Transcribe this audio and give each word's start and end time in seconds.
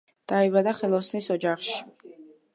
დაიბადა 0.31 0.73
ხელოსნის 0.79 1.29
ოჯახში. 1.37 1.79